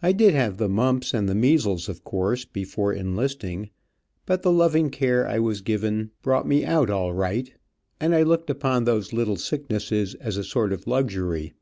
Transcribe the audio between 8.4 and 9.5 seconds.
upon those little